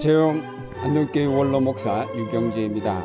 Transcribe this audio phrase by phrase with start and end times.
[0.00, 0.80] 안녕하세요.
[0.84, 3.04] 안동교회 원로 목사 유경재입니다.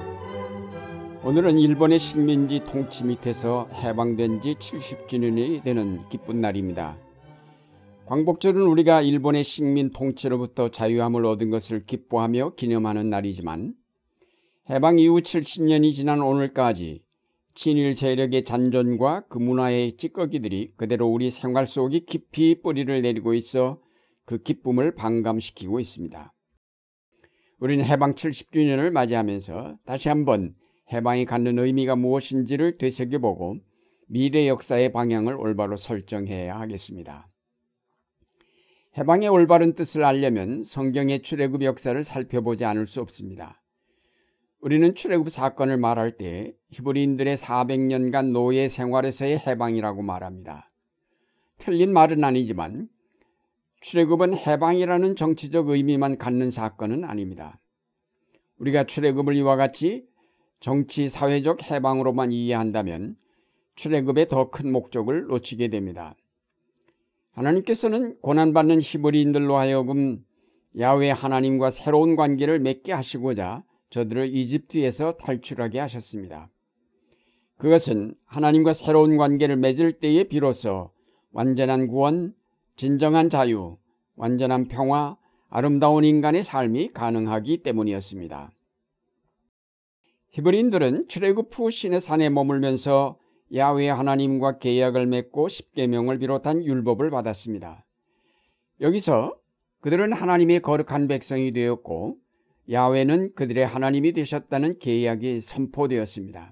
[1.23, 6.95] 오늘은 일본의 식민지 통치 밑에서 해방된 지 70주년이 되는 기쁜 날입니다.
[8.05, 13.73] 광복절은 우리가 일본의 식민 통치로부터 자유함을 얻은 것을 기뻐하며 기념하는 날이지만
[14.69, 17.01] 해방 이후 70년이 지난 오늘까지
[17.55, 23.79] 친일 세력의 잔존과 그 문화의 찌꺼기들이 그대로 우리 생활 속에 깊이 뿌리를 내리고 있어
[24.25, 26.32] 그 기쁨을 반감시키고 있습니다.
[27.63, 30.53] 우리는 해방 70주년을 맞이하면서 다시 한번
[30.91, 33.55] 해방이 갖는 의미가 무엇인지를 되새겨보고
[34.07, 37.29] 미래 역사의 방향을 올바로 설정해야 하겠습니다.
[38.97, 43.63] 해방의 올바른 뜻을 알려면 성경의 출애굽 역사를 살펴보지 않을 수 없습니다.
[44.59, 50.69] 우리는 출애굽 사건을 말할 때 히브리인들의 400년간 노예 생활에서의 해방이라고 말합니다.
[51.59, 52.89] 틀린 말은 아니지만
[53.83, 57.59] 출애굽은 해방이라는 정치적 의미만 갖는 사건은 아닙니다.
[58.59, 60.05] 우리가 출애굽을 이와 같이
[60.59, 63.15] 정치 사회적 해방으로만 이해한다면
[63.75, 66.15] 출애굽의 더 큰 목적을 놓치게 됩니다.
[67.31, 70.23] 하나님께서는 고난받는 히브리인들로 하여금
[70.77, 76.49] 야외 하나님과 새로운 관계를 맺게 하시고자 저들을 이집트에서 탈출하게 하셨습니다.
[77.57, 80.91] 그것은 하나님과 새로운 관계를 맺을 때에 비로소
[81.31, 82.33] 완전한 구원,
[82.75, 83.77] 진정한 자유,
[84.15, 85.17] 완전한 평화,
[85.55, 88.51] 아름다운 인간의 삶이 가능하기 때문이었습니다.
[90.31, 93.19] 히브리인들은 출애굽 후 신의 산에 머물면서
[93.53, 97.85] 야외 하나님과 계약을 맺고 십계명을 비롯한 율법을 받았습니다.
[98.81, 99.37] 여기서
[99.81, 102.17] 그들은 하나님의 거룩한 백성이 되었고
[102.71, 106.51] 야외는 그들의 하나님이 되셨다는 계약이 선포되었습니다.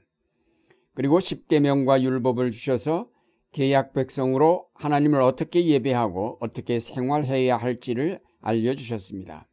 [0.94, 3.10] 그리고 십계명과 율법을 주셔서
[3.52, 9.48] 계약 백성으로 하나님을 어떻게 예배하고 어떻게 생활해야 할지를 알려주셨습니다.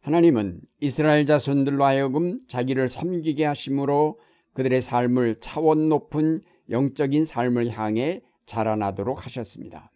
[0.00, 4.20] 하나님은 이스라엘 자손들로 하여금 자기를 섬기게 하심으로
[4.52, 9.90] 그들의 삶을 차원 높은 영적인 삶을 향해 자라나도록 하셨습니다.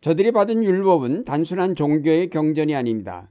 [0.00, 3.30] 저들이 받은 율법은 단순한 종교의 경전이 아닙니다.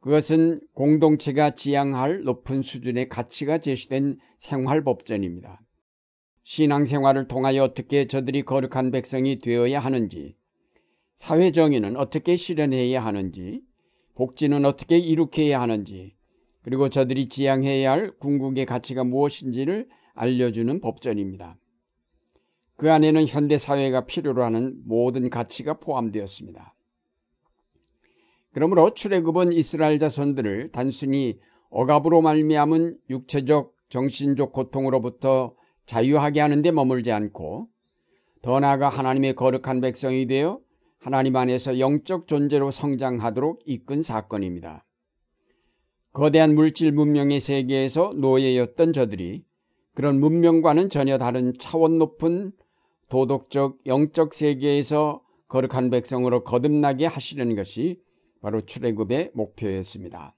[0.00, 5.60] 그것은 공동체가 지향할 높은 수준의 가치가 제시된 생활법전입니다.
[6.42, 10.36] 신앙생활을 통하여 어떻게 저들이 거룩한 백성이 되어야 하는지,
[11.20, 13.60] 사회 정의는 어떻게 실현해야 하는지,
[14.14, 16.14] 복지는 어떻게 이룩해야 하는지,
[16.62, 21.58] 그리고 저들이 지향해야 할 궁극의 가치가 무엇인지를 알려주는 법전입니다.
[22.76, 26.74] 그 안에는 현대 사회가 필요로 하는 모든 가치가 포함되었습니다.
[28.52, 31.38] 그러므로 출애굽은 이스라엘 자손들을 단순히
[31.68, 35.54] 억압으로 말미암은 육체적 정신적 고통으로부터
[35.84, 37.68] 자유하게 하는 데 머물지 않고
[38.40, 40.60] 더 나아가 하나님의 거룩한 백성이 되어
[41.00, 44.84] 하나님 안에서 영적 존재로 성장하도록 이끈 사건입니다.
[46.12, 49.42] 거대한 물질 문명의 세계에서 노예였던 저들이
[49.94, 52.52] 그런 문명과는 전혀 다른 차원 높은
[53.08, 58.02] 도덕적 영적 세계에서 거룩한 백성으로 거듭나게 하시려는 것이
[58.42, 60.36] 바로 출애굽의 목표였습니다.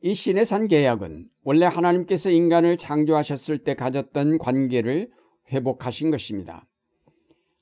[0.00, 5.10] 이 신의 산 계약은 원래 하나님께서 인간을 창조하셨을 때 가졌던 관계를
[5.52, 6.66] 회복하신 것입니다.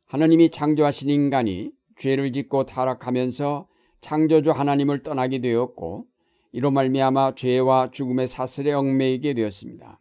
[0.09, 3.69] 하나님이 창조하신 인간이 죄를 짓고 타락하면서
[4.01, 6.07] 창조주 하나님을 떠나게 되었고
[6.53, 10.01] 이로 말미암아 죄와 죽음의 사슬에 얽매이게 되었습니다.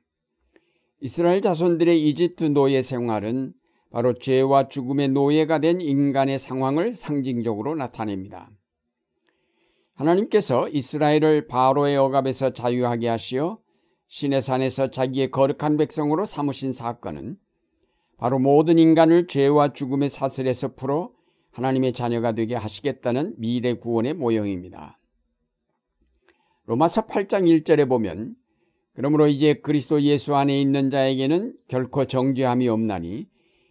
[1.02, 3.54] 이스라엘 자손들의 이집트 노예 생활은
[3.92, 8.50] 바로 죄와 죽음의 노예가 된 인간의 상황을 상징적으로 나타냅니다.
[9.94, 13.60] 하나님께서 이스라엘을 바로의 억압에서 자유하게 하시어
[14.08, 17.38] 신의 산에서 자기의 거룩한 백성으로 삼으신 사건은
[18.18, 21.12] 바로 모든 인간을 죄와 죽음의 사슬에서 풀어
[21.52, 25.00] 하나님의 자녀가 되게 하시겠다는 미래 구원의 모형입니다.
[26.66, 28.36] 로마서 8장 1절에 보면
[28.94, 33.28] 그러므로 이제 그리스도 예수 안에 있는 자에게는 결코 정죄함이 없나니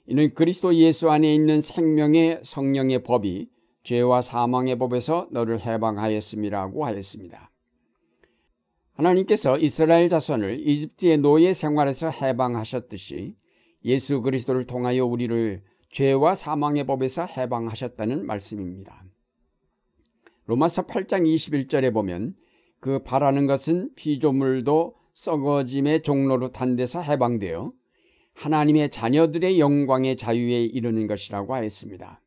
[0.07, 3.49] 이는 그리스도 예수 안에 있는 생명의 성령의 법이
[3.83, 7.51] 죄와 사망의 법에서 너를 해방하였음이라고 하였습니다.
[8.95, 13.35] 하나님께서 이스라엘 자손을 이집트의 노예 생활에서 해방하셨듯이
[13.87, 19.05] 예수 그리스도를 통하여 우리를 죄와 사망의 법에서 해방하셨다는 말씀입니다.
[20.47, 22.35] 로마서 8장 21절에 보면
[22.81, 27.73] 그 바라는 것은 피조물도 썩어짐의 종로로 탄 데서 해방되어
[28.35, 32.21] 하나님의 자녀들의 영광의 자유에 이르는 것이라고 하였습니다.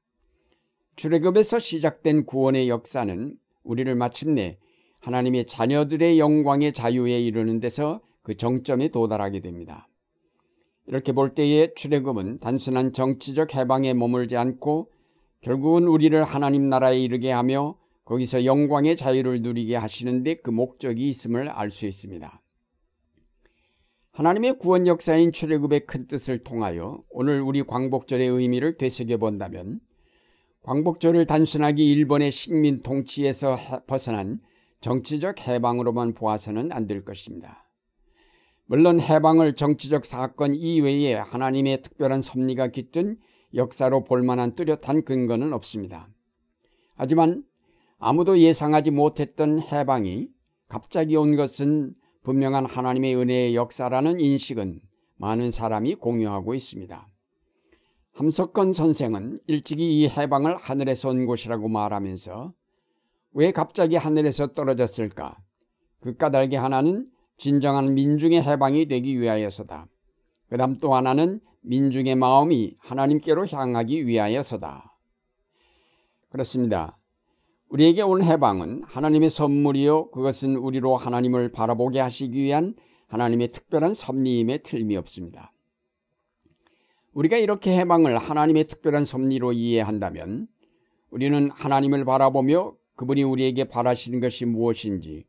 [0.95, 4.57] 출애굽에서 시작된 구원의 역사는 우리를 마침내
[4.99, 9.88] 하나님의 자녀들의 영광의 자유에 이르는 데서 그 정점에 도달하게 됩니다.
[10.89, 14.89] 이렇게 볼 때에 출애굽은 단순한 정치적 해방에 머물지 않고
[15.41, 21.69] 결국은 우리를 하나님 나라에 이르게 하며 거기서 영광의 자유를 누리게 하시는데 그 목적이 있음을 알
[21.69, 22.41] 수 있습니다.
[24.13, 29.79] 하나님의 구원 역사인 출애굽의 큰 뜻을 통하여 오늘 우리 광복절의 의미를 되새겨 본다면
[30.63, 34.39] 광복절을 단순하게 일본의 식민 통치에서 벗어난
[34.81, 37.68] 정치적 해방으로만 보아서는 안 될 것입니다.
[38.71, 43.17] 물론 해방을 정치적 사건 이외에 하나님의 특별한 섭리가 깃든
[43.55, 46.07] 역사로 볼 만한 뚜렷한 근거는 없습니다.
[46.93, 47.43] 하지만
[47.97, 50.29] 아무도 예상하지 못했던 해방이
[50.67, 54.81] 갑자기 온 것은 분명한 하나님의 은혜의 역사라는 인식은
[55.17, 57.09] 많은 사람이 공유하고 있습니다.
[58.13, 62.53] 함석건 선생은 일찍이 이 해방을 하늘에서 온 곳이라고 말하면서
[63.33, 65.39] 왜 갑자기 하늘에서 떨어졌을까?
[66.01, 69.87] 그 까닭의 하나는 진정한 민중의 해방이 되기 위하여서다.
[70.49, 74.93] 그 다음 또 하나는 민중의 마음이 하나님께로 향하기 위하여서다.
[76.29, 76.97] 그렇습니다.
[77.69, 80.11] 우리에게 온 해방은 하나님의 선물이요.
[80.11, 82.75] 그것은 우리로 하나님을 바라보게 하시기 위한
[83.07, 85.53] 하나님의 특별한 섭리임에 틀림이 없습니다.
[87.13, 90.47] 우리가 이렇게 해방을 하나님의 특별한 섭리로 이해한다면
[91.09, 95.23] 우리는 하나님을 바라보며 그분이 우리에게 바라시는 것이 무엇인지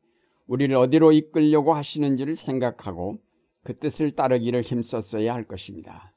[0.51, 3.21] 우리를 어디로 이끌려고 하시는지를 생각하고
[3.63, 6.13] 그 뜻을 따르기를 힘썼어야 할 것입니다.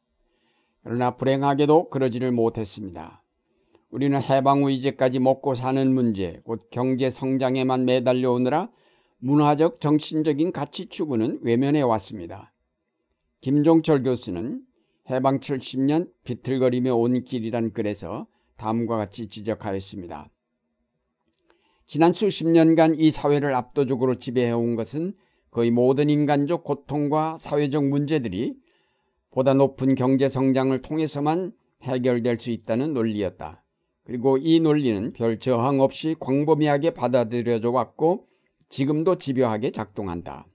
[0.81, 3.21] 그러나 불행하게도 그러지를 못했습니다.
[3.91, 8.71] 우리는 해방 후 이제까지 먹고 사는 문제, 곧 경제 성장에만 매달려 오느라
[9.19, 12.51] 문화적 정신적인 가치 추구는 외면해 왔습니다.
[13.41, 14.63] 김종철 교수는
[15.11, 18.25] 해방 70년 비틀거리며 온 길이란 글에서
[18.57, 20.32] 다음과 같이 지적하였습니다.
[21.93, 25.13] 지난 수십 년간 이 사회를 압도적으로 지배해온 것은
[25.51, 28.55] 거의 모든 인간적 고통과 사회적 문제들이
[29.29, 31.51] 보다 높은 경제 성장을 통해서만
[31.83, 33.63] 해결될 수 있다는 논리였다.
[34.05, 38.25] 그리고 이 논리는 별 저항 없이 광범위하게 받아들여져 왔고
[38.69, 40.47] 지금도 집요하게 작동한다.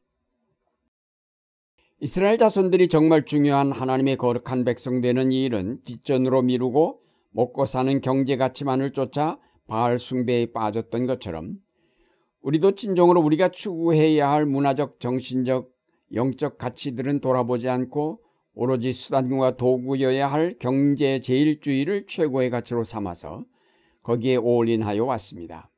[2.00, 7.00] 이스라엘 자손들이 정말 중요한 하나님의 거룩한 백성 되는 이 일은 뒷전으로 미루고
[7.30, 9.38] 먹고 사는 경제 가치만을 쫓아
[9.68, 11.58] 바알 숭배에 빠졌던 것처럼
[12.40, 15.70] 우리도 진정으로 우리가 추구해야 할 문화적, 정신적,
[16.14, 18.20] 영적 가치들은 돌아보지 않고
[18.54, 23.44] 오로지 수단과 도구여야 할 경제 제일주의를 최고의 가치로 삼아서
[24.02, 25.70] 거기에 올인하여 왔습니다.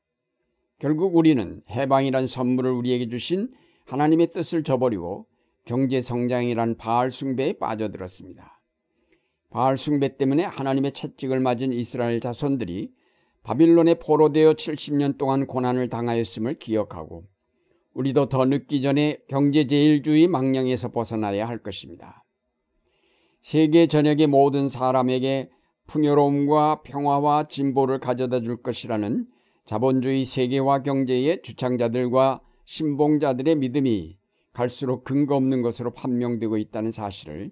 [0.78, 3.52] 결국 우리는 해방이란 선물을 우리에게 주신
[3.86, 5.26] 하나님의 뜻을 저버리고
[5.64, 8.60] 경제 성장이란 바알 숭배에 빠져들었습니다.
[9.50, 12.92] 바알 숭배 때문에 하나님의 채찍을 맞은 이스라엘 자손들이
[13.42, 17.24] 바빌론에 포로되어 70년 동안 고난을 당하였음을 기억하고
[17.94, 22.24] 우리도 더 늦기 전에 경제제일주의 망령에서 벗어나야 할 것입니다.
[23.40, 25.50] 세계 전역의 모든 사람에게
[25.86, 29.26] 풍요로움과 평화와 진보를 가져다 줄 것이라는
[29.64, 34.16] 자본주의 세계화 경제의 주창자들과 신봉자들의 믿음이
[34.52, 37.50] 갈수록 근거 없는 것으로 판명되고 있다는 사실을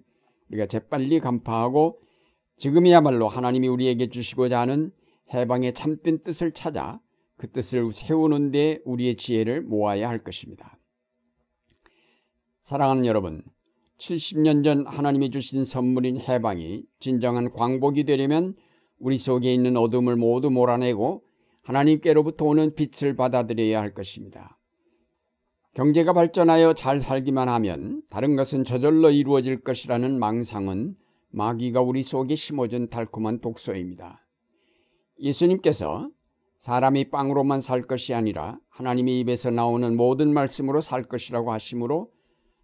[0.49, 1.99] 우리가 재빨리 간파하고
[2.57, 4.91] 지금이야말로 하나님이 우리에게 주시고자 하는
[5.33, 6.99] 해방의 참된 뜻을 찾아
[7.37, 10.77] 그 뜻을 세우는 데 우리의 지혜를 모아야 할 것입니다.
[12.63, 13.43] 사랑하는 여러분,
[13.97, 18.55] 70년 전 하나님이 주신 선물인 해방이 진정한 광복이 되려면
[18.99, 21.23] 우리 속에 있는 어둠을 모두 몰아내고
[21.63, 24.57] 하나님께로부터 오는 빛을 받아들여야 할 것입니다.
[25.75, 30.95] 경제가 발전하여 잘 살기만 하면 다른 것은 저절로 이루어질 것이라는 망상은
[31.31, 34.25] 마귀가 우리 속에 심어준 달콤한 독소입니다.
[35.21, 36.09] 예수님께서
[36.59, 42.11] 사람이 빵으로만 살 것이 아니라 하나님의 입에서 나오는 모든 말씀으로 살 것이라고 하시므로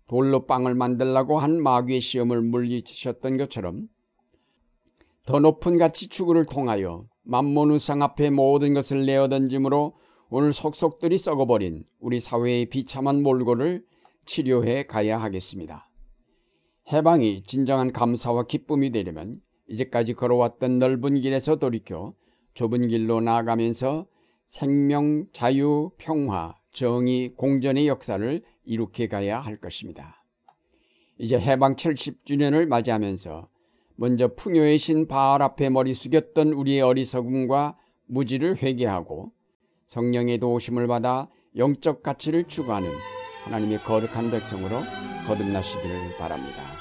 [0.08, 3.88] 돌로 빵을 만들라고 한 마귀의 시험을 물리치셨던 것처럼
[5.26, 9.96] 더 높은 가치 추구를 통하여 만몬 우상 앞에 모든 것을 내어던짐으로
[10.30, 13.84] 오늘 속속들이 썩어버린 우리 사회의 비참한 몰골을
[14.26, 15.90] 치료해 가야 하겠습니다.
[16.92, 22.14] 해방이 진정한 감사와 기쁨이 되려면 이제까지 걸어왔던 넓은 길에서 돌이켜
[22.56, 24.08] 좁은 길로 나아가면서
[24.48, 30.24] 생명, 자유, 평화, 정의, 공전의 역사를 이룩해 가야 할 것입니다.
[31.18, 33.48] 이제 해방 70주년을 맞이하면서
[33.98, 39.32] 먼저 풍요의 신 바알 앞에 머리 숙였던 우리의 어리석음과 무지를 회개하고
[39.88, 42.90] 성령의 도우심을 받아 영적 가치를 추구하는
[43.46, 44.82] 하나님의 거룩한 백성으로
[45.28, 46.75] 거듭나시기를 바랍니다.